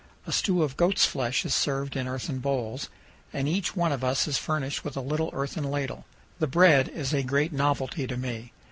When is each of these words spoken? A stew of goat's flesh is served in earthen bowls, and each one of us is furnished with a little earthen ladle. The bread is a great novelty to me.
A 0.25 0.31
stew 0.31 0.63
of 0.63 0.77
goat's 0.77 1.05
flesh 1.05 1.45
is 1.45 1.53
served 1.53 1.95
in 1.95 2.07
earthen 2.07 2.39
bowls, 2.39 2.89
and 3.31 3.47
each 3.47 3.75
one 3.75 3.91
of 3.91 4.03
us 4.03 4.27
is 4.27 4.35
furnished 4.39 4.83
with 4.83 4.97
a 4.97 4.99
little 4.99 5.29
earthen 5.31 5.63
ladle. 5.65 6.05
The 6.39 6.47
bread 6.47 6.89
is 6.89 7.13
a 7.13 7.21
great 7.21 7.53
novelty 7.53 8.07
to 8.07 8.17
me. 8.17 8.51